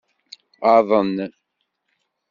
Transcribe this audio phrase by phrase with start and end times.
[0.73, 1.15] Aḍen.